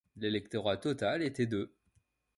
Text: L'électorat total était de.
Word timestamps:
L'électorat 0.15 0.77
total 0.77 1.21
était 1.21 1.45
de. 1.45 1.71